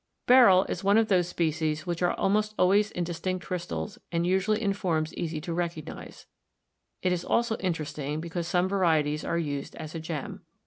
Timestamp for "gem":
9.99-10.41